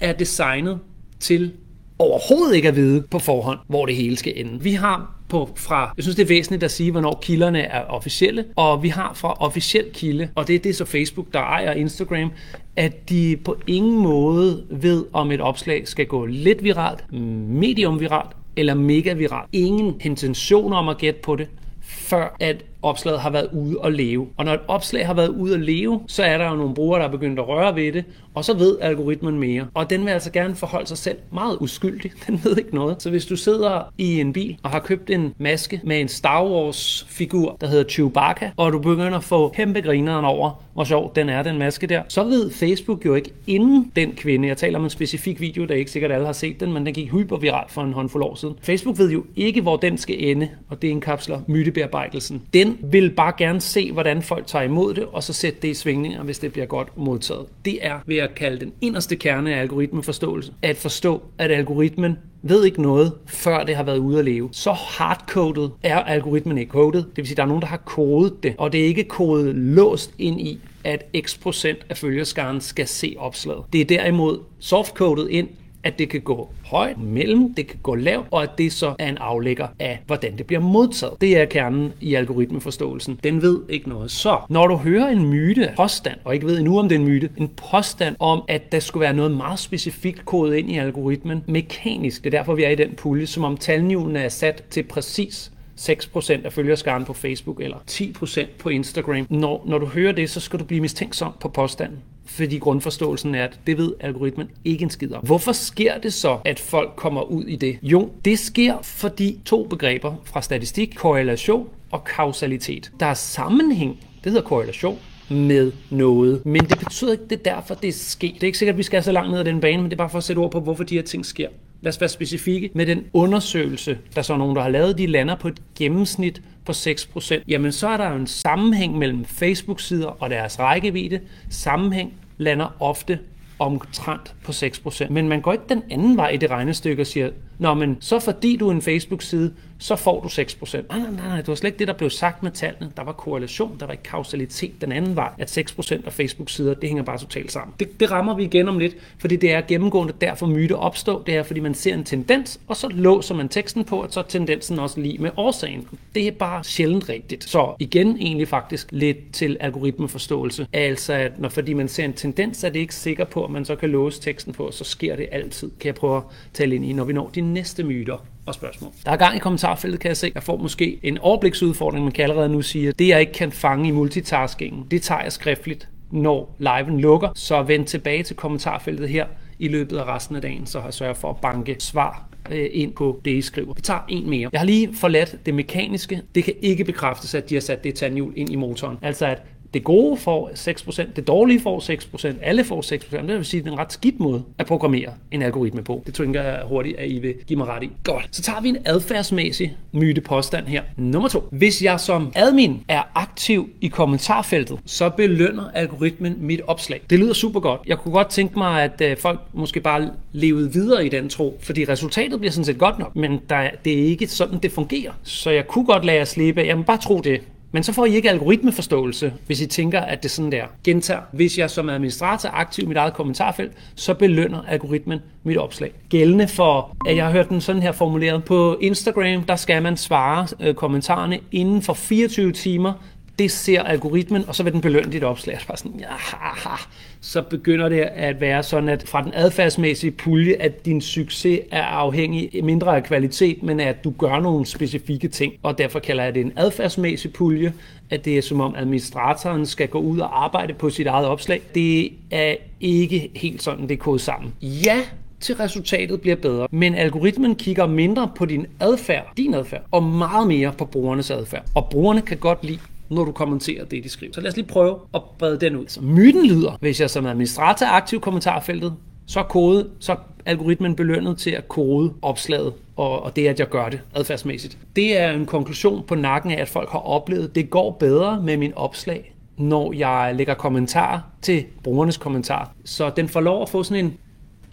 er 0.00 0.12
designet 0.12 0.78
til 1.20 1.52
overhovedet 1.98 2.56
ikke 2.56 2.68
at 2.68 2.76
vide 2.76 3.02
på 3.10 3.18
forhånd, 3.18 3.58
hvor 3.68 3.86
det 3.86 3.96
hele 3.96 4.16
skal 4.16 4.32
ende. 4.36 4.62
Vi 4.62 4.72
har 4.72 5.14
på 5.28 5.48
fra, 5.56 5.92
jeg 5.96 6.04
synes 6.04 6.16
det 6.16 6.22
er 6.22 6.28
væsentligt 6.28 6.62
at 6.62 6.70
sige, 6.70 6.90
hvornår 6.90 7.18
kilderne 7.22 7.60
er 7.60 7.80
officielle, 7.80 8.44
og 8.56 8.82
vi 8.82 8.88
har 8.88 9.12
fra 9.14 9.32
officiel 9.32 9.84
kilde, 9.92 10.28
og 10.34 10.48
det 10.48 10.54
er 10.54 10.58
det 10.58 10.76
så 10.76 10.84
Facebook, 10.84 11.26
der 11.32 11.40
ejer 11.40 11.72
Instagram, 11.72 12.30
at 12.76 13.08
de 13.08 13.36
på 13.44 13.56
ingen 13.66 13.98
måde 13.98 14.64
ved, 14.70 15.04
om 15.12 15.30
et 15.30 15.40
opslag 15.40 15.88
skal 15.88 16.06
gå 16.06 16.26
lidt 16.26 16.64
viralt, 16.64 17.12
medium 17.12 18.00
viralt 18.00 18.30
eller 18.56 18.74
mega 18.74 19.12
viralt. 19.12 19.48
Ingen 19.52 19.94
intention 20.00 20.72
om 20.72 20.88
at 20.88 20.98
gætte 20.98 21.20
på 21.20 21.36
det, 21.36 21.48
før 21.82 22.36
at 22.40 22.64
opslaget 22.84 23.20
har 23.20 23.30
været 23.30 23.48
ude 23.52 23.78
at 23.84 23.92
leve. 23.92 24.28
Og 24.36 24.44
når 24.44 24.52
et 24.52 24.60
opslag 24.68 25.06
har 25.06 25.14
været 25.14 25.28
ude 25.28 25.54
at 25.54 25.60
leve, 25.60 26.00
så 26.06 26.22
er 26.22 26.38
der 26.38 26.50
jo 26.50 26.56
nogle 26.56 26.74
brugere, 26.74 27.00
der 27.00 27.06
er 27.06 27.10
begyndt 27.10 27.38
at 27.38 27.48
røre 27.48 27.76
ved 27.76 27.92
det, 27.92 28.04
og 28.34 28.44
så 28.44 28.54
ved 28.54 28.78
algoritmen 28.80 29.38
mere. 29.38 29.66
Og 29.74 29.90
den 29.90 30.04
vil 30.04 30.10
altså 30.10 30.32
gerne 30.32 30.54
forholde 30.54 30.86
sig 30.86 30.98
selv 30.98 31.18
meget 31.32 31.58
uskyldig. 31.60 32.12
Den 32.26 32.40
ved 32.44 32.56
ikke 32.56 32.74
noget. 32.74 33.02
Så 33.02 33.10
hvis 33.10 33.26
du 33.26 33.36
sidder 33.36 33.92
i 33.98 34.20
en 34.20 34.32
bil 34.32 34.58
og 34.62 34.70
har 34.70 34.78
købt 34.78 35.10
en 35.10 35.34
maske 35.38 35.80
med 35.84 36.00
en 36.00 36.08
Star 36.08 36.44
Wars 36.44 37.06
figur, 37.08 37.56
der 37.60 37.66
hedder 37.66 37.84
Chewbacca, 37.84 38.50
og 38.56 38.72
du 38.72 38.78
begynder 38.78 39.18
at 39.18 39.24
få 39.24 39.48
kæmpe 39.48 39.80
grineren 39.80 40.24
over, 40.24 40.64
hvor 40.74 40.84
sjov 40.84 41.12
den 41.14 41.28
er, 41.28 41.42
den 41.42 41.58
maske 41.58 41.86
der, 41.86 42.02
så 42.08 42.24
ved 42.24 42.50
Facebook 42.50 43.06
jo 43.06 43.14
ikke 43.14 43.32
inden 43.46 43.92
den 43.96 44.12
kvinde, 44.12 44.48
jeg 44.48 44.56
taler 44.56 44.78
om 44.78 44.84
en 44.84 44.90
specifik 44.90 45.40
video, 45.40 45.64
der 45.64 45.74
ikke 45.74 45.90
sikkert 45.90 46.12
alle 46.12 46.26
har 46.26 46.32
set 46.32 46.60
den, 46.60 46.72
men 46.72 46.86
den 46.86 46.94
gik 46.94 47.12
hyperviralt 47.12 47.70
for 47.70 47.82
en 47.82 47.92
håndfuld 47.92 48.24
år 48.24 48.34
siden. 48.34 48.54
Facebook 48.62 48.98
ved 48.98 49.10
jo 49.10 49.24
ikke, 49.36 49.60
hvor 49.60 49.76
den 49.76 49.98
skal 49.98 50.24
ende, 50.24 50.48
og 50.68 50.82
det 50.82 50.88
indkapsler 50.88 51.40
mytebearbejdelsen. 51.46 52.42
Den 52.54 52.73
Mm-hmm. 52.74 52.92
Vil 52.92 53.10
bare 53.10 53.32
gerne 53.38 53.60
se, 53.60 53.92
hvordan 53.92 54.22
folk 54.22 54.46
tager 54.46 54.62
imod 54.62 54.94
det, 54.94 55.04
og 55.04 55.22
så 55.22 55.32
sætte 55.32 55.58
det 55.62 55.68
i 55.68 55.74
svingninger, 55.74 56.22
hvis 56.22 56.38
det 56.38 56.52
bliver 56.52 56.66
godt 56.66 56.98
modtaget. 56.98 57.46
Det 57.64 57.86
er 57.86 57.98
ved 58.06 58.16
at 58.16 58.34
kalde 58.34 58.60
den 58.60 58.72
inderste 58.80 59.16
kerne 59.16 59.54
af 59.54 59.60
algoritmeforståelse. 59.60 60.52
At 60.62 60.76
forstå, 60.76 61.22
at 61.38 61.50
algoritmen 61.50 62.16
ved 62.42 62.64
ikke 62.64 62.82
noget, 62.82 63.12
før 63.26 63.64
det 63.64 63.76
har 63.76 63.82
været 63.82 63.98
ude 63.98 64.18
at 64.18 64.24
leve. 64.24 64.48
Så 64.52 64.72
hardcoded 64.72 65.68
er 65.82 65.98
algoritmen 65.98 66.58
ikke 66.58 66.70
kodet. 66.70 67.04
Det 67.08 67.16
vil 67.16 67.26
sige, 67.26 67.34
at 67.34 67.36
der 67.36 67.42
er 67.42 67.46
nogen, 67.46 67.62
der 67.62 67.68
har 67.68 67.76
kodet 67.76 68.42
det, 68.42 68.54
og 68.58 68.72
det 68.72 68.80
er 68.80 68.84
ikke 68.84 69.04
kodet 69.04 69.54
låst 69.54 70.14
ind 70.18 70.40
i, 70.40 70.60
at 70.84 71.04
x 71.26 71.40
procent 71.40 71.78
af 71.88 71.96
følgerskaren 71.96 72.60
skal 72.60 72.86
se 72.86 73.14
opslaget. 73.18 73.62
Det 73.72 73.80
er 73.80 73.84
derimod 73.84 74.38
softcoded 74.58 75.28
ind 75.28 75.48
at 75.84 75.98
det 75.98 76.08
kan 76.08 76.20
gå 76.20 76.48
højt, 76.64 76.98
mellem, 76.98 77.54
det 77.54 77.66
kan 77.66 77.78
gå 77.82 77.94
lavt, 77.94 78.26
og 78.30 78.42
at 78.42 78.50
det 78.58 78.72
så 78.72 78.94
er 78.98 79.08
en 79.08 79.18
aflægger 79.18 79.66
af, 79.78 80.00
hvordan 80.06 80.38
det 80.38 80.46
bliver 80.46 80.60
modtaget. 80.60 81.14
Det 81.20 81.38
er 81.38 81.44
kernen 81.44 81.92
i 82.00 82.14
algoritmeforståelsen. 82.14 83.20
Den 83.24 83.42
ved 83.42 83.60
ikke 83.68 83.88
noget. 83.88 84.10
Så, 84.10 84.38
når 84.48 84.66
du 84.66 84.76
hører 84.76 85.08
en 85.08 85.28
myte, 85.28 85.72
påstand, 85.76 86.18
og 86.24 86.34
ikke 86.34 86.46
ved 86.46 86.58
endnu 86.58 86.78
om 86.78 86.88
det 86.88 86.96
er 86.96 87.00
en 87.00 87.06
myte, 87.06 87.30
en 87.36 87.50
påstand 87.70 88.16
om, 88.18 88.42
at 88.48 88.72
der 88.72 88.80
skulle 88.80 89.00
være 89.00 89.14
noget 89.14 89.32
meget 89.32 89.58
specifikt 89.58 90.24
kodet 90.24 90.56
ind 90.56 90.70
i 90.70 90.78
algoritmen, 90.78 91.44
mekanisk, 91.46 92.24
det 92.24 92.34
er 92.34 92.38
derfor, 92.38 92.54
vi 92.54 92.64
er 92.64 92.70
i 92.70 92.74
den 92.74 92.94
pulje, 92.96 93.26
som 93.26 93.44
om 93.44 93.56
talnivene 93.56 94.18
er 94.18 94.28
sat 94.28 94.64
til 94.70 94.82
præcis 94.82 95.52
6% 95.80 96.44
af 96.44 96.52
følgerskaren 96.52 97.04
på 97.04 97.12
Facebook 97.12 97.60
eller 97.60 97.76
10% 97.90 98.46
på 98.58 98.68
Instagram. 98.68 99.26
Når, 99.30 99.64
når 99.66 99.78
du 99.78 99.86
hører 99.86 100.12
det, 100.12 100.30
så 100.30 100.40
skal 100.40 100.58
du 100.58 100.64
blive 100.64 100.80
mistænksom 100.80 101.32
på 101.40 101.48
påstanden 101.48 101.98
fordi 102.26 102.58
grundforståelsen 102.58 103.34
er, 103.34 103.44
at 103.44 103.60
det 103.66 103.78
ved 103.78 103.92
algoritmen 104.00 104.50
ikke 104.64 104.82
en 104.82 104.90
skid 104.90 105.12
om. 105.12 105.24
Hvorfor 105.24 105.52
sker 105.52 105.98
det 105.98 106.12
så, 106.12 106.38
at 106.44 106.60
folk 106.60 106.92
kommer 106.96 107.22
ud 107.22 107.44
i 107.44 107.56
det? 107.56 107.78
Jo, 107.82 108.10
det 108.24 108.38
sker, 108.38 108.74
fordi 108.82 109.40
to 109.44 109.66
begreber 109.66 110.14
fra 110.24 110.42
statistik, 110.42 110.94
korrelation 110.96 111.68
og 111.90 112.04
kausalitet. 112.04 112.92
Der 113.00 113.06
er 113.06 113.14
sammenhæng, 113.14 113.98
det 114.24 114.32
hedder 114.32 114.46
korrelation, 114.46 114.98
med 115.30 115.72
noget. 115.90 116.46
Men 116.46 116.64
det 116.64 116.78
betyder 116.78 117.12
ikke, 117.12 117.24
det 117.24 117.38
er 117.38 117.54
derfor, 117.54 117.74
det 117.74 117.88
er 117.88 117.92
sket. 117.92 118.34
Det 118.34 118.42
er 118.42 118.46
ikke 118.46 118.58
sikkert, 118.58 118.74
at 118.74 118.78
vi 118.78 118.82
skal 118.82 119.02
så 119.02 119.12
langt 119.12 119.30
ned 119.30 119.38
ad 119.38 119.44
den 119.44 119.60
bane, 119.60 119.82
men 119.82 119.84
det 119.84 119.92
er 119.92 119.96
bare 119.96 120.10
for 120.10 120.18
at 120.18 120.24
sætte 120.24 120.40
ord 120.40 120.50
på, 120.50 120.60
hvorfor 120.60 120.84
de 120.84 120.94
her 120.94 121.02
ting 121.02 121.26
sker. 121.26 121.48
Lad 121.84 121.92
os 121.92 122.00
være 122.00 122.08
specifikke 122.08 122.70
med 122.74 122.86
den 122.86 123.04
undersøgelse, 123.12 123.98
der 124.14 124.22
så 124.22 124.32
er 124.32 124.36
nogen, 124.36 124.56
der 124.56 124.62
har 124.62 124.68
lavet, 124.68 124.98
de 124.98 125.06
lander 125.06 125.34
på 125.34 125.48
et 125.48 125.62
gennemsnit 125.78 126.42
på 126.64 126.72
6%. 126.72 127.42
Jamen 127.48 127.72
så 127.72 127.88
er 127.88 127.96
der 127.96 128.10
jo 128.10 128.16
en 128.16 128.26
sammenhæng 128.26 128.98
mellem 128.98 129.24
Facebook-sider 129.24 130.06
og 130.06 130.30
deres 130.30 130.58
rækkevidde. 130.58 131.20
Sammenhæng 131.50 132.12
lander 132.38 132.76
ofte 132.80 133.18
omtrent 133.58 134.34
på 134.44 134.52
6%. 134.52 135.10
Men 135.10 135.28
man 135.28 135.40
går 135.40 135.52
ikke 135.52 135.64
den 135.68 135.82
anden 135.90 136.16
vej 136.16 136.28
i 136.28 136.36
det 136.36 136.50
regnestykke 136.50 137.02
og 137.02 137.06
siger, 137.06 137.30
Nå, 137.58 137.74
men 137.74 137.96
så 138.00 138.18
fordi 138.18 138.56
du 138.56 138.68
er 138.68 138.72
en 138.72 138.82
Facebook-side, 138.82 139.54
så 139.84 139.96
får 139.96 140.20
du 140.20 140.28
6%. 140.28 140.82
Nej, 140.88 140.98
nej, 140.98 141.28
nej, 141.28 141.36
det 141.36 141.48
var 141.48 141.54
slet 141.54 141.68
ikke 141.68 141.78
det, 141.78 141.88
der 141.88 141.94
blev 141.94 142.10
sagt 142.10 142.42
med 142.42 142.50
tallene. 142.50 142.92
Der 142.96 143.04
var 143.04 143.12
korrelation, 143.12 143.76
der 143.80 143.86
var 143.86 143.92
ikke 143.92 144.04
kausalitet 144.04 144.80
den 144.80 144.92
anden 144.92 145.16
vej, 145.16 145.30
at 145.38 145.58
6% 145.58 146.06
af 146.06 146.12
Facebook-sider, 146.12 146.74
det 146.74 146.88
hænger 146.88 147.02
bare 147.02 147.18
totalt 147.18 147.52
sammen. 147.52 147.74
Det, 147.80 148.00
det 148.00 148.10
rammer 148.10 148.34
vi 148.34 148.44
igen 148.44 148.68
om 148.68 148.78
lidt, 148.78 148.96
fordi 149.18 149.36
det 149.36 149.52
er 149.52 149.60
gennemgående 149.60 150.12
derfor 150.20 150.46
myte 150.46 150.76
opstår. 150.76 151.22
Det 151.26 151.36
er, 151.36 151.42
fordi 151.42 151.60
man 151.60 151.74
ser 151.74 151.94
en 151.94 152.04
tendens, 152.04 152.60
og 152.68 152.76
så 152.76 152.88
låser 152.88 153.34
man 153.34 153.48
teksten 153.48 153.84
på, 153.84 154.00
at 154.00 154.14
så 154.14 154.20
er 154.20 154.24
tendensen 154.24 154.78
også 154.78 155.00
lige 155.00 155.18
med 155.18 155.30
årsagen. 155.36 155.88
Det 156.14 156.26
er 156.26 156.32
bare 156.32 156.64
sjældent 156.64 157.08
rigtigt. 157.08 157.44
Så 157.44 157.74
igen 157.78 158.16
egentlig 158.20 158.48
faktisk 158.48 158.88
lidt 158.92 159.32
til 159.32 159.56
algoritmeforståelse. 159.60 160.66
Altså, 160.72 161.12
at 161.12 161.38
når 161.38 161.48
fordi 161.48 161.72
man 161.72 161.88
ser 161.88 162.04
en 162.04 162.12
tendens, 162.12 162.64
er 162.64 162.68
det 162.68 162.80
ikke 162.80 162.94
sikker 162.94 163.24
på, 163.24 163.44
at 163.44 163.50
man 163.50 163.64
så 163.64 163.76
kan 163.76 163.90
låse 163.90 164.20
teksten 164.20 164.52
på, 164.52 164.70
så 164.70 164.84
sker 164.84 165.16
det 165.16 165.28
altid. 165.32 165.70
Kan 165.80 165.86
jeg 165.86 165.94
prøve 165.94 166.16
at 166.16 166.22
tale 166.52 166.74
ind 166.74 166.84
i, 166.84 166.92
når 166.92 167.04
vi 167.04 167.12
når 167.12 167.30
de 167.34 167.40
næste 167.40 167.82
myter 167.82 168.26
og 168.46 168.54
spørgsmål. 168.54 168.92
Der 169.04 169.10
er 169.12 169.16
gang 169.16 169.36
i 169.36 169.38
kommentarfeltet, 169.38 170.00
kan 170.00 170.08
jeg 170.08 170.16
se. 170.16 170.32
Jeg 170.34 170.42
får 170.42 170.56
måske 170.56 171.00
en 171.02 171.18
overbliksudfordring, 171.18 172.04
man 172.04 172.12
kan 172.12 172.22
allerede 172.22 172.48
nu 172.48 172.62
sige, 172.62 172.88
at 172.88 172.98
det 172.98 173.08
jeg 173.08 173.20
ikke 173.20 173.32
kan 173.32 173.52
fange 173.52 173.88
i 173.88 173.90
multitaskingen, 173.90 174.86
det 174.90 175.02
tager 175.02 175.22
jeg 175.22 175.32
skriftligt, 175.32 175.88
når 176.10 176.56
liven 176.58 177.00
lukker. 177.00 177.28
Så 177.34 177.62
vend 177.62 177.86
tilbage 177.86 178.22
til 178.22 178.36
kommentarfeltet 178.36 179.08
her 179.08 179.26
i 179.58 179.68
løbet 179.68 179.96
af 179.96 180.04
resten 180.04 180.36
af 180.36 180.42
dagen, 180.42 180.66
så 180.66 180.78
har 180.78 180.86
jeg 180.86 180.94
sørget 180.94 181.16
for 181.16 181.30
at 181.30 181.36
banke 181.36 181.76
svar 181.78 182.28
øh, 182.50 182.66
ind 182.72 182.92
på 182.92 183.20
det, 183.24 183.30
I 183.30 183.42
skriver. 183.42 183.74
Vi 183.74 183.80
tager 183.80 184.00
en 184.08 184.30
mere. 184.30 184.48
Jeg 184.52 184.60
har 184.60 184.66
lige 184.66 184.94
forladt 184.94 185.36
det 185.46 185.54
mekaniske. 185.54 186.22
Det 186.34 186.44
kan 186.44 186.54
ikke 186.62 186.84
bekræftes, 186.84 187.34
at 187.34 187.50
de 187.50 187.54
har 187.54 187.60
sat 187.60 187.84
det 187.84 187.94
tandhjul 187.94 188.32
ind 188.36 188.50
i 188.50 188.56
motoren. 188.56 188.98
Altså 189.02 189.26
at 189.26 189.42
det 189.74 189.84
gode 189.84 190.16
får 190.16 190.50
6%, 190.54 191.12
det 191.16 191.26
dårlige 191.26 191.60
får 191.60 191.80
6%, 191.80 192.34
alle 192.42 192.64
får 192.64 192.82
6%. 193.16 193.26
Det 193.26 193.36
vil 193.36 193.44
sige, 193.44 193.58
at 193.58 193.64
det 193.64 193.70
er 193.70 193.74
en 193.74 193.80
ret 193.80 193.92
skidt 193.92 194.20
måde 194.20 194.42
at 194.58 194.66
programmere 194.66 195.10
en 195.30 195.42
algoritme 195.42 195.84
på. 195.84 196.02
Det 196.06 196.14
tænker 196.14 196.42
jeg 196.42 196.62
hurtigt, 196.64 196.96
at 196.98 197.10
I 197.10 197.18
vil 197.18 197.34
give 197.46 197.56
mig 197.56 197.66
ret 197.66 197.82
i. 197.82 197.90
Godt. 198.04 198.28
Så 198.30 198.42
tager 198.42 198.60
vi 198.60 198.68
en 198.68 198.76
adfærdsmæssig 198.84 199.76
myte 199.92 200.20
påstand 200.20 200.66
her. 200.66 200.82
Nummer 200.96 201.28
to. 201.28 201.48
Hvis 201.52 201.82
jeg 201.82 202.00
som 202.00 202.32
admin 202.34 202.80
er 202.88 203.02
aktiv 203.14 203.70
i 203.80 203.88
kommentarfeltet, 203.88 204.78
så 204.86 205.08
belønner 205.08 205.70
algoritmen 205.74 206.36
mit 206.40 206.60
opslag. 206.66 207.00
Det 207.10 207.18
lyder 207.18 207.32
super 207.32 207.60
godt. 207.60 207.80
Jeg 207.86 207.98
kunne 207.98 208.12
godt 208.12 208.28
tænke 208.28 208.58
mig, 208.58 208.82
at 208.82 209.00
øh, 209.00 209.16
folk 209.16 209.40
måske 209.52 209.80
bare 209.80 210.10
levede 210.32 210.72
videre 210.72 211.06
i 211.06 211.08
den 211.08 211.28
tro, 211.28 211.58
fordi 211.62 211.84
resultatet 211.84 212.38
bliver 212.40 212.52
sådan 212.52 212.64
set 212.64 212.78
godt 212.78 212.98
nok, 212.98 213.16
men 213.16 213.40
der, 213.50 213.70
det 213.84 213.92
er 213.92 214.04
ikke 214.06 214.26
sådan, 214.26 214.58
det 214.58 214.72
fungerer. 214.72 215.12
Så 215.22 215.50
jeg 215.50 215.66
kunne 215.66 215.86
godt 215.86 216.04
lade 216.04 216.18
jer 216.18 216.24
slippe. 216.24 216.60
Jamen 216.60 216.84
bare 216.84 216.98
tro 216.98 217.20
det. 217.20 217.40
Men 217.74 217.82
så 217.82 217.92
får 217.92 218.06
I 218.06 218.14
ikke 218.14 218.30
algoritmeforståelse, 218.30 219.32
hvis 219.46 219.60
I 219.60 219.66
tænker, 219.66 220.00
at 220.00 220.22
det 220.22 220.28
er 220.28 220.30
sådan 220.30 220.52
der. 220.52 220.64
Gentager, 220.84 221.20
hvis 221.32 221.58
jeg 221.58 221.70
som 221.70 221.88
administrator 221.88 222.48
er 222.48 222.52
aktiv 222.52 222.84
i 222.84 222.86
mit 222.86 222.96
eget 222.96 223.14
kommentarfelt, 223.14 223.72
så 223.94 224.14
belønner 224.14 224.62
algoritmen 224.68 225.18
mit 225.42 225.56
opslag. 225.56 225.92
Gældende 226.08 226.48
for, 226.48 226.96
at 227.06 227.16
jeg 227.16 227.24
har 227.24 227.32
hørt 227.32 227.48
den 227.48 227.60
sådan 227.60 227.82
her 227.82 227.92
formuleret. 227.92 228.44
På 228.44 228.78
Instagram, 228.80 229.42
der 229.42 229.56
skal 229.56 229.82
man 229.82 229.96
svare 229.96 230.46
øh, 230.60 230.74
kommentarerne 230.74 231.40
inden 231.52 231.82
for 231.82 231.94
24 231.94 232.52
timer 232.52 232.92
det 233.38 233.50
ser 233.50 233.82
algoritmen, 233.82 234.44
og 234.48 234.54
så 234.54 234.62
vil 234.62 234.72
den 234.72 234.80
belønne 234.80 235.12
dit 235.12 235.24
opslag. 235.24 235.60
Så, 235.60 235.72
sådan, 235.76 236.00
ja, 236.00 236.06
ha, 236.08 236.68
ha. 236.68 236.76
så 237.20 237.42
begynder 237.42 237.88
det 237.88 238.00
at 238.00 238.40
være 238.40 238.62
sådan, 238.62 238.88
at 238.88 239.08
fra 239.08 239.22
den 239.22 239.32
adfærdsmæssige 239.34 240.10
pulje, 240.10 240.54
at 240.54 240.86
din 240.86 241.00
succes 241.00 241.60
er 241.70 241.82
afhængig 241.82 242.64
mindre 242.64 242.96
af 242.96 243.04
kvalitet, 243.04 243.62
men 243.62 243.80
at 243.80 244.04
du 244.04 244.10
gør 244.18 244.40
nogle 244.40 244.66
specifikke 244.66 245.28
ting. 245.28 245.52
Og 245.62 245.78
derfor 245.78 245.98
kalder 245.98 246.24
jeg 246.24 246.34
det 246.34 246.40
en 246.40 246.52
adfærdsmæssig 246.56 247.32
pulje, 247.32 247.72
at 248.10 248.24
det 248.24 248.38
er 248.38 248.42
som 248.42 248.60
om 248.60 248.74
administratoren 248.76 249.66
skal 249.66 249.88
gå 249.88 249.98
ud 249.98 250.18
og 250.18 250.44
arbejde 250.44 250.74
på 250.74 250.90
sit 250.90 251.06
eget 251.06 251.26
opslag. 251.26 251.62
Det 251.74 252.12
er 252.30 252.54
ikke 252.80 253.30
helt 253.34 253.62
sådan, 253.62 253.82
det 253.82 253.92
er 253.92 253.96
kodet 253.96 254.20
sammen. 254.20 254.52
Ja, 254.62 255.00
til 255.40 255.54
resultatet 255.54 256.20
bliver 256.20 256.36
bedre. 256.36 256.66
Men 256.70 256.94
algoritmen 256.94 257.54
kigger 257.54 257.86
mindre 257.86 258.30
på 258.36 258.44
din 258.44 258.66
adfærd, 258.80 259.32
din 259.36 259.54
adfærd, 259.54 259.82
og 259.90 260.02
meget 260.02 260.48
mere 260.48 260.72
på 260.78 260.84
brugernes 260.84 261.30
adfærd. 261.30 261.64
Og 261.74 261.88
brugerne 261.90 262.20
kan 262.20 262.36
godt 262.36 262.64
lide 262.64 262.78
når 263.14 263.24
du 263.24 263.32
kommenterer 263.32 263.84
det, 263.84 264.04
de 264.04 264.08
skriver. 264.08 264.32
Så 264.32 264.40
lad 264.40 264.50
os 264.50 264.56
lige 264.56 264.66
prøve 264.66 264.98
at 265.14 265.22
brede 265.38 265.60
den 265.60 265.76
ud. 265.76 265.84
Så 265.88 266.02
myten 266.02 266.46
lyder, 266.46 266.76
hvis 266.80 267.00
jeg 267.00 267.10
som 267.10 267.26
administrator 267.26 267.86
er 267.86 267.90
aktiv 267.90 268.16
i 268.16 268.20
kommentarfeltet, 268.20 268.94
så 269.26 269.40
er 269.40 269.44
kode, 269.44 269.88
så 270.00 270.12
er 270.12 270.16
algoritmen 270.46 270.96
belønnet 270.96 271.38
til 271.38 271.50
at 271.50 271.68
kode 271.68 272.12
opslaget, 272.22 272.72
og, 272.96 273.22
og 273.22 273.36
det 273.36 273.46
at 273.46 273.60
jeg 273.60 273.68
gør 273.68 273.88
det 273.88 274.00
adfærdsmæssigt. 274.14 274.78
Det 274.96 275.20
er 275.20 275.32
en 275.32 275.46
konklusion 275.46 276.04
på 276.06 276.14
nakken 276.14 276.50
af, 276.50 276.60
at 276.60 276.68
folk 276.68 276.90
har 276.90 276.98
oplevet, 276.98 277.48
at 277.48 277.54
det 277.54 277.70
går 277.70 277.90
bedre 277.90 278.42
med 278.42 278.56
min 278.56 278.72
opslag, 278.76 279.34
når 279.58 279.92
jeg 279.92 280.34
lægger 280.36 280.54
kommentarer 280.54 281.20
til 281.42 281.64
brugernes 281.82 282.16
kommentar. 282.16 282.72
Så 282.84 283.10
den 283.16 283.28
får 283.28 283.40
lov 283.40 283.62
at 283.62 283.68
få 283.68 283.82
sådan 283.82 284.04
en 284.04 284.14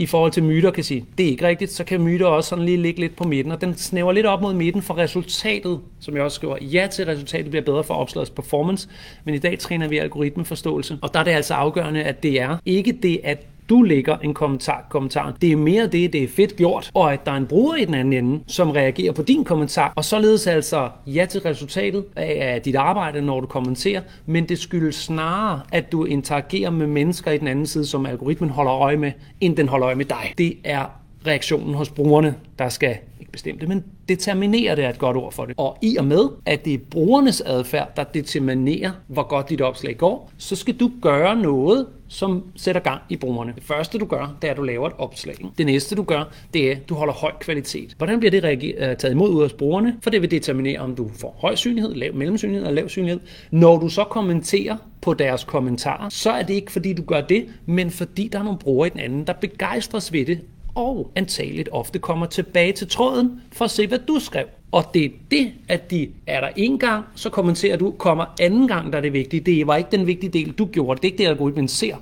i 0.01 0.05
forhold 0.05 0.31
til 0.31 0.43
myter 0.43 0.72
kan 0.72 0.84
sige, 0.84 1.05
det 1.17 1.25
er 1.25 1.29
ikke 1.29 1.48
rigtigt, 1.48 1.72
så 1.72 1.84
kan 1.84 2.01
myter 2.01 2.25
også 2.25 2.50
sådan 2.50 2.65
lige 2.65 2.77
ligge 2.77 3.00
lidt 3.00 3.15
på 3.15 3.24
midten, 3.24 3.51
og 3.51 3.62
den 3.62 3.77
snæver 3.77 4.12
lidt 4.12 4.25
op 4.25 4.41
mod 4.41 4.53
midten 4.53 4.81
for 4.81 4.98
resultatet, 4.98 5.79
som 6.00 6.15
jeg 6.15 6.24
også 6.24 6.36
skriver, 6.36 6.58
ja 6.62 6.88
til 6.91 7.05
resultatet 7.05 7.50
bliver 7.50 7.63
bedre 7.63 7.84
for 7.84 7.93
opslagets 7.93 8.29
performance, 8.29 8.89
men 9.24 9.36
i 9.36 9.38
dag 9.38 9.60
træner 9.60 9.88
vi 9.88 9.98
algoritmeforståelse, 9.98 10.98
og 11.01 11.13
der 11.13 11.20
er 11.20 11.24
det 11.24 11.31
altså 11.31 11.53
afgørende, 11.53 12.03
at 12.03 12.24
det 12.24 12.41
er 12.41 12.58
ikke 12.65 12.91
det, 12.91 13.20
at 13.24 13.48
du 13.72 13.82
lægger 13.82 14.18
en 14.18 14.34
kommentar, 14.34 14.86
kommentar. 14.90 15.34
Det 15.42 15.51
er 15.51 15.56
mere 15.56 15.88
det, 15.88 16.13
det 16.13 16.24
er 16.24 16.28
fedt 16.28 16.56
gjort, 16.56 16.92
og 16.94 17.13
at 17.13 17.25
der 17.25 17.32
er 17.32 17.38
en 17.38 17.48
bruger 17.48 17.75
i 17.75 17.86
den 17.86 17.94
anden 17.94 18.13
ende, 18.13 18.44
som 18.48 18.72
reagerer 18.72 19.13
på 19.13 19.22
din 19.22 19.44
kommentar, 19.44 19.94
og 19.96 20.06
således 20.06 20.48
altså 20.48 20.90
ja 21.08 21.25
til 21.25 21.42
resultatet 21.42 22.06
af 22.16 22.62
dit 22.66 22.75
arbejde, 22.75 23.22
når 23.22 23.40
du 23.40 23.48
kommenterer, 23.48 24.01
men 24.25 24.50
det 24.50 24.60
skyldes 24.60 24.96
snarere, 24.96 25.62
at 25.72 25.92
du 25.92 26.06
interagerer 26.06 26.70
med 26.70 26.88
mennesker 26.88 27.32
i 27.32 27.38
den 27.38 27.48
anden 27.48 27.66
side, 27.66 27.86
som 27.86 28.06
algoritmen 28.06 28.50
holder 28.50 28.74
øje 28.74 28.98
med, 28.98 29.12
end 29.42 29.58
den 29.58 29.68
holder 29.68 29.88
øje 29.88 29.96
med 29.96 30.06
dig. 30.06 30.34
Det 30.38 30.58
er 30.63 30.86
reaktionen 31.28 31.74
hos 31.74 31.90
brugerne, 31.90 32.36
der 32.60 32.70
skal 32.70 32.98
bestemte, 33.32 33.60
det, 33.60 33.70
men 33.70 33.84
determinere 34.10 34.76
det 34.76 34.86
er 34.86 34.90
et 34.90 35.00
godt 35.00 35.18
ord 35.18 35.34
for 35.34 35.46
det. 35.46 35.56
Og 35.58 35.78
i 35.82 35.98
og 35.98 36.06
med, 36.06 36.30
at 36.46 36.66
det 36.66 36.74
er 36.74 36.78
brugernes 36.78 37.42
adfærd, 37.42 37.96
der 37.96 38.04
determinerer, 38.04 38.92
hvor 39.08 39.24
godt 39.24 39.50
dit 39.50 39.62
opslag 39.62 39.98
går, 39.98 40.32
så 40.38 40.56
skal 40.56 40.74
du 40.76 40.92
gøre 41.02 41.36
noget, 41.36 41.88
som 42.08 42.44
sætter 42.56 42.82
gang 42.82 43.02
i 43.10 43.16
brugerne. 43.16 43.54
Det 43.56 43.64
første 43.64 43.98
du 43.98 44.06
gør, 44.06 44.38
det 44.42 44.48
er, 44.48 44.52
at 44.52 44.58
du 44.58 44.64
laver 44.64 44.88
et 44.88 44.94
opslag. 44.98 45.36
Det 45.58 45.66
næste 45.66 45.96
du 45.96 46.04
gør, 46.04 46.24
det 46.54 46.68
er, 46.68 46.72
at 46.72 46.90
du 46.90 46.96
holder 46.96 47.14
høj 47.14 47.32
kvalitet. 47.40 47.94
Hvordan 47.98 48.20
bliver 48.20 48.32
det 48.32 48.44
reager- 48.44 48.90
øh, 48.90 48.98
taget 48.98 49.12
imod 49.12 49.30
ud 49.30 49.44
af 49.44 49.52
brugerne? 49.58 49.96
For 50.02 50.10
det 50.10 50.22
vil 50.22 50.32
determinere, 50.32 50.80
om 50.80 50.96
du 50.96 51.10
får 51.20 51.38
høj 51.40 51.56
synlighed, 51.56 51.94
lav 51.96 52.16
mellemsynlighed 52.16 52.68
og 52.68 52.74
lav 52.74 52.90
synlighed. 52.90 53.20
Når 53.52 53.80
du 53.80 53.90
så 53.90 54.04
kommenterer 54.04 54.78
på 55.02 55.14
deres 55.14 55.44
kommentarer, 55.44 56.10
så 56.10 56.32
er 56.32 56.44
det 56.44 56.54
ikke 56.54 56.72
fordi 56.72 56.94
du 56.94 57.04
gør 57.04 57.22
det, 57.22 57.46
men 57.66 57.92
fordi 57.92 58.28
der 58.28 58.40
er 58.40 58.44
nogle 58.44 58.60
brugere 58.60 58.88
i 58.88 58.90
den 58.90 59.00
anden, 59.00 59.28
der 59.28 59.34
begejstres 59.34 60.14
ved 60.14 60.26
det, 60.26 60.40
og 60.75 61.12
antageligt 61.16 61.70
ofte 61.72 62.00
kommer 62.00 62.25
tilbage 62.25 62.72
til 62.72 62.88
tråden 62.88 63.42
for 63.51 63.66
at 63.66 63.72
se, 63.72 63.88
hvad 63.88 64.00
du 64.08 64.20
skrev. 64.20 64.46
Og 64.72 64.84
det 64.94 65.06
er 65.06 65.10
det, 65.32 65.51
at 65.68 65.92
de 65.92 66.10
er 66.28 66.42
der 66.42 66.50
en 66.56 66.80
gang, 66.80 67.06
så 67.16 67.30
kommenterer 67.30 67.78
du, 67.78 67.92
kommer 67.92 68.25
anden 68.40 68.68
gang, 68.68 68.92
der 68.92 68.98
er 68.98 69.01
det 69.01 69.13
vigtige. 69.13 69.40
Det 69.40 69.68
var 69.68 69.75
ikke 69.75 69.92
den 69.92 70.08
vigtige 70.08 70.30
del, 70.30 70.51
du 70.51 70.66
gjorde. 70.66 70.98
Det 70.98 71.08
er 71.08 71.12
ikke 71.12 71.24
det, 71.24 71.30
algoritmen 71.30 71.68
ser. 71.68 71.96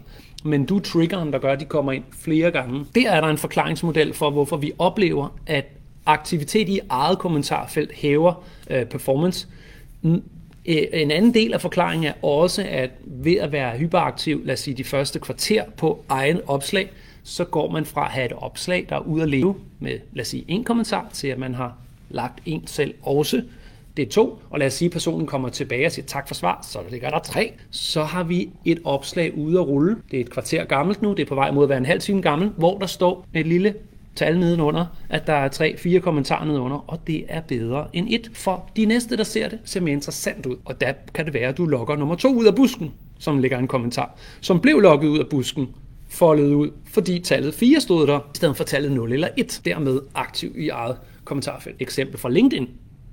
Men 0.43 0.65
du 0.65 0.77
er 0.77 0.81
triggeren, 0.81 1.33
der 1.33 1.39
gør, 1.39 1.51
at 1.51 1.59
de 1.59 1.65
kommer 1.65 1.91
ind 1.91 2.03
flere 2.11 2.51
gange. 2.51 2.85
Der 2.95 3.11
er 3.11 3.21
der 3.21 3.27
en 3.27 3.37
forklaringsmodel 3.37 4.13
for, 4.13 4.29
hvorfor 4.29 4.57
vi 4.57 4.71
oplever, 4.77 5.39
at 5.45 5.65
aktivitet 6.05 6.69
i 6.69 6.79
eget 6.89 7.19
kommentarfelt 7.19 7.91
hæver 7.93 8.43
øh, 8.69 8.85
performance. 8.85 9.47
Øh, 10.03 10.17
en 10.93 11.11
anden 11.11 11.33
del 11.33 11.53
af 11.53 11.61
forklaringen 11.61 12.07
er 12.07 12.25
også, 12.25 12.65
at 12.69 12.89
ved 13.05 13.35
at 13.35 13.51
være 13.51 13.77
hyperaktiv, 13.77 14.41
lad 14.45 14.53
os 14.53 14.59
sige 14.59 14.77
de 14.77 14.83
første 14.83 15.19
kvarter 15.19 15.63
på 15.77 16.03
egen 16.09 16.39
opslag, 16.47 16.89
så 17.23 17.45
går 17.45 17.71
man 17.71 17.85
fra 17.85 18.05
at 18.05 18.11
have 18.11 18.25
et 18.25 18.33
opslag, 18.37 18.85
der 18.89 18.95
er 18.95 18.99
ude 18.99 19.23
at 19.23 19.29
leve 19.29 19.55
med, 19.79 19.99
lad 20.13 20.21
os 20.21 20.27
sige, 20.27 20.45
en 20.47 20.63
kommentar, 20.63 21.09
til 21.13 21.27
at 21.27 21.39
man 21.39 21.55
har 21.55 21.77
lagt 22.09 22.39
en 22.45 22.67
selv 22.67 22.93
også. 23.01 23.41
Det 23.97 24.07
er 24.07 24.09
to, 24.09 24.41
og 24.49 24.59
lad 24.59 24.67
os 24.67 24.73
sige, 24.73 24.87
at 24.87 24.91
personen 24.91 25.27
kommer 25.27 25.49
tilbage 25.49 25.85
og 25.85 25.91
siger 25.91 26.05
tak 26.05 26.27
for 26.27 26.35
svar, 26.35 26.59
så 26.71 26.79
ligger 26.91 27.09
der 27.09 27.19
tre. 27.19 27.53
Så 27.71 28.03
har 28.03 28.23
vi 28.23 28.49
et 28.65 28.79
opslag 28.83 29.37
ude 29.37 29.59
at 29.59 29.67
rulle. 29.67 29.97
Det 30.11 30.17
er 30.17 30.21
et 30.21 30.29
kvarter 30.29 30.65
gammelt 30.65 31.01
nu, 31.01 31.13
det 31.13 31.19
er 31.19 31.25
på 31.25 31.35
vej 31.35 31.51
mod 31.51 31.63
at 31.63 31.69
være 31.69 31.77
en 31.77 31.85
halv 31.85 32.01
time 32.01 32.21
gammel, 32.21 32.49
hvor 32.57 32.77
der 32.77 32.85
står 32.85 33.25
et 33.33 33.47
lille 33.47 33.73
tal 34.15 34.39
nedenunder, 34.39 34.85
at 35.09 35.27
der 35.27 35.33
er 35.33 35.47
tre, 35.47 35.77
fire 35.77 35.99
kommentarer 35.99 36.45
nedenunder, 36.45 36.85
og 36.87 37.07
det 37.07 37.25
er 37.27 37.41
bedre 37.41 37.87
end 37.93 38.07
et, 38.09 38.31
for 38.33 38.69
de 38.75 38.85
næste, 38.85 39.17
der 39.17 39.23
ser 39.23 39.49
det, 39.49 39.59
ser 39.65 39.81
mere 39.81 39.93
interessant 39.93 40.45
ud. 40.45 40.55
Og 40.65 40.81
der 40.81 40.93
kan 41.13 41.25
det 41.25 41.33
være, 41.33 41.47
at 41.49 41.57
du 41.57 41.65
lokker 41.65 41.95
nummer 41.95 42.15
to 42.15 42.33
ud 42.33 42.45
af 42.45 42.55
busken, 42.55 42.91
som 43.19 43.37
ligger 43.37 43.57
en 43.57 43.67
kommentar, 43.67 44.15
som 44.41 44.59
blev 44.59 44.79
lokket 44.79 45.07
ud 45.07 45.19
af 45.19 45.27
busken, 45.27 45.67
foldet 46.09 46.53
ud, 46.53 46.69
fordi 46.85 47.19
tallet 47.19 47.53
4 47.53 47.79
stod 47.79 48.07
der, 48.07 48.19
i 48.19 48.21
stedet 48.33 48.57
for 48.57 48.63
tallet 48.63 48.91
0 48.91 49.13
eller 49.13 49.27
1, 49.37 49.61
dermed 49.65 49.99
aktiv 50.15 50.53
i 50.57 50.69
eget 50.69 50.97
kommentarfelt. 51.23 51.75
Eksempel 51.79 52.19
fra 52.19 52.29
LinkedIn, 52.29 52.67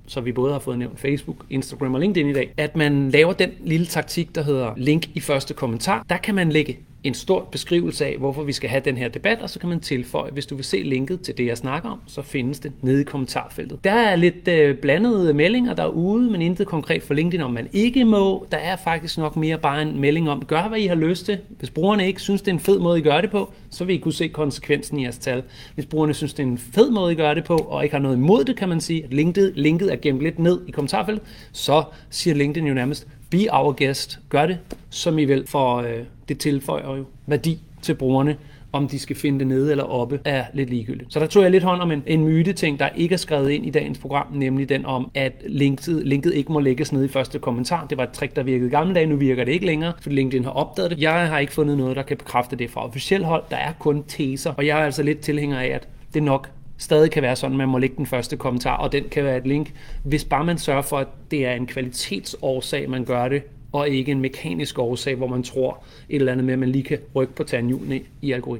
så 0.07 0.21
vi 0.21 0.31
både 0.31 0.51
har 0.51 0.59
fået 0.59 0.79
nævnt 0.79 0.99
Facebook, 0.99 1.45
Instagram 1.49 1.93
og 1.93 1.99
LinkedIn 1.99 2.29
i 2.29 2.33
dag, 2.33 2.53
at 2.57 2.75
man 2.75 3.11
laver 3.11 3.33
den 3.33 3.51
lille 3.63 3.85
taktik, 3.85 4.35
der 4.35 4.43
hedder 4.43 4.73
link 4.77 5.09
i 5.13 5.19
første 5.19 5.53
kommentar. 5.53 6.05
Der 6.09 6.17
kan 6.17 6.35
man 6.35 6.51
lægge 6.51 6.77
en 7.03 7.13
stor 7.13 7.47
beskrivelse 7.51 8.05
af, 8.05 8.15
hvorfor 8.17 8.43
vi 8.43 8.51
skal 8.51 8.69
have 8.69 8.81
den 8.85 8.97
her 8.97 9.07
debat, 9.07 9.41
og 9.41 9.49
så 9.49 9.59
kan 9.59 9.69
man 9.69 9.79
tilføje, 9.79 10.31
hvis 10.31 10.45
du 10.45 10.55
vil 10.55 10.65
se 10.65 10.77
linket 10.77 11.21
til 11.21 11.37
det, 11.37 11.45
jeg 11.45 11.57
snakker 11.57 11.89
om, 11.89 11.99
så 12.07 12.21
findes 12.21 12.59
det 12.59 12.71
nede 12.81 13.01
i 13.01 13.03
kommentarfeltet. 13.03 13.83
Der 13.83 13.91
er 13.91 14.15
lidt 14.15 14.47
øh, 14.47 14.75
blandede 14.75 15.33
meldinger 15.33 15.73
derude, 15.73 16.31
men 16.31 16.41
intet 16.41 16.67
konkret 16.67 17.03
for 17.03 17.13
LinkedIn, 17.13 17.41
om 17.41 17.51
man 17.51 17.67
ikke 17.73 18.05
må. 18.05 18.47
Der 18.51 18.57
er 18.57 18.75
faktisk 18.75 19.17
nok 19.17 19.35
mere 19.35 19.57
bare 19.57 19.81
en 19.81 19.99
melding 19.99 20.29
om, 20.29 20.45
gør 20.45 20.67
hvad 20.67 20.79
I 20.79 20.85
har 20.85 20.95
lyst 20.95 21.25
til. 21.25 21.37
Hvis 21.59 21.69
brugerne 21.69 22.07
ikke 22.07 22.21
synes, 22.21 22.41
det 22.41 22.47
er 22.47 22.53
en 22.53 22.59
fed 22.59 22.79
måde, 22.79 22.99
I 22.99 23.01
gør 23.01 23.21
det 23.21 23.31
på, 23.31 23.53
så 23.77 23.85
vil 23.85 23.95
I 23.95 23.97
kunne 23.97 24.13
se 24.13 24.27
konsekvensen 24.27 24.99
i 24.99 25.03
jeres 25.03 25.17
tal. 25.17 25.43
Hvis 25.75 25.85
brugerne 25.85 26.13
synes, 26.13 26.33
det 26.33 26.43
er 26.43 26.47
en 26.47 26.57
fed 26.57 26.89
måde, 26.89 27.13
I 27.13 27.15
gør 27.15 27.33
det 27.33 27.43
på, 27.43 27.55
og 27.55 27.83
ikke 27.83 27.95
har 27.95 28.01
noget 28.01 28.15
imod 28.15 28.43
det, 28.43 28.57
kan 28.57 28.69
man 28.69 28.81
sige, 28.81 29.03
at 29.03 29.13
linket, 29.13 29.53
linket 29.55 29.91
er 29.91 29.95
gemt 29.95 30.21
lidt 30.21 30.39
ned 30.39 30.61
i 30.67 30.71
kommentarfeltet, 30.71 31.25
så 31.51 31.83
siger 32.09 32.35
LinkedIn 32.35 32.67
jo 32.67 32.73
nærmest, 32.73 33.07
be 33.29 33.37
our 33.51 33.85
guest, 33.85 34.19
gør 34.29 34.45
det, 34.45 34.59
som 34.89 35.19
I 35.19 35.25
vil, 35.25 35.47
for 35.47 35.77
øh, 35.77 36.03
det 36.29 36.39
tilføjer 36.39 36.95
jo 36.97 37.05
værdi 37.27 37.59
til 37.81 37.95
brugerne, 37.95 38.37
om 38.77 38.87
de 38.87 38.99
skal 38.99 39.15
finde 39.15 39.39
det 39.39 39.47
nede 39.47 39.71
eller 39.71 39.83
oppe, 39.83 40.19
er 40.25 40.45
lidt 40.53 40.69
ligegyldigt. 40.69 41.13
Så 41.13 41.19
der 41.19 41.27
tog 41.27 41.43
jeg 41.43 41.51
lidt 41.51 41.63
hånd 41.63 41.81
om 41.81 41.91
en, 41.91 42.03
en 42.05 42.23
myte-ting, 42.23 42.79
der 42.79 42.89
ikke 42.95 43.13
er 43.13 43.17
skrevet 43.17 43.49
ind 43.49 43.65
i 43.65 43.69
dagens 43.69 43.97
program, 43.97 44.27
nemlig 44.33 44.69
den 44.69 44.85
om, 44.85 45.11
at 45.13 45.33
linket, 45.47 46.01
linket 46.05 46.33
ikke 46.33 46.51
må 46.51 46.59
lægges 46.59 46.93
ned 46.93 47.05
i 47.05 47.07
første 47.07 47.39
kommentar. 47.39 47.85
Det 47.89 47.97
var 47.97 48.03
et 48.03 48.11
trick, 48.11 48.35
der 48.35 48.43
virkede 48.43 48.67
i 48.67 48.71
gamle 48.71 48.95
dage, 48.95 49.05
nu 49.05 49.15
virker 49.15 49.43
det 49.43 49.51
ikke 49.51 49.65
længere, 49.65 49.93
fordi 50.01 50.15
LinkedIn 50.15 50.43
har 50.43 50.51
opdaget 50.51 50.91
det. 50.91 51.01
Jeg 51.01 51.27
har 51.27 51.39
ikke 51.39 51.53
fundet 51.53 51.77
noget, 51.77 51.95
der 51.95 52.01
kan 52.01 52.17
bekræfte 52.17 52.55
det 52.55 52.69
fra 52.69 52.85
officielt 52.85 53.25
hold. 53.25 53.43
Der 53.49 53.57
er 53.57 53.71
kun 53.79 54.03
teser, 54.07 54.53
og 54.57 54.65
jeg 54.65 54.79
er 54.79 54.85
altså 54.85 55.03
lidt 55.03 55.19
tilhænger 55.19 55.59
af, 55.59 55.67
at 55.67 55.87
det 56.13 56.23
nok 56.23 56.49
stadig 56.77 57.11
kan 57.11 57.23
være 57.23 57.35
sådan, 57.35 57.53
at 57.53 57.57
man 57.57 57.69
må 57.69 57.77
lægge 57.77 57.95
den 57.97 58.05
første 58.05 58.37
kommentar, 58.37 58.77
og 58.77 58.91
den 58.91 59.03
kan 59.11 59.23
være 59.23 59.37
et 59.37 59.47
link, 59.47 59.73
hvis 60.03 60.25
bare 60.25 60.45
man 60.45 60.57
sørger 60.57 60.81
for, 60.81 60.97
at 60.97 61.07
det 61.31 61.45
er 61.45 61.53
en 61.53 61.67
kvalitetsårsag, 61.67 62.89
man 62.89 63.05
gør 63.05 63.27
det, 63.27 63.43
og 63.71 63.89
ikke 63.89 64.11
en 64.11 64.19
mekanisk 64.19 64.79
årsag, 64.79 65.15
hvor 65.15 65.27
man 65.27 65.43
tror 65.43 65.83
et 66.09 66.15
eller 66.15 66.31
andet 66.31 66.45
med, 66.45 66.53
at 66.53 66.59
man 66.59 66.69
lige 66.69 66.83
kan 66.83 66.97
rykke 67.15 67.33
på 67.33 67.43
tandhjulene 67.43 67.99
i 68.21 68.31
algoritmen. 68.31 68.55